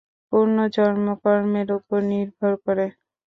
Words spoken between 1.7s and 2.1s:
উপর